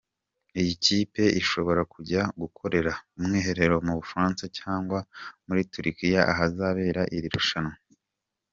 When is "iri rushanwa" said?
7.17-7.75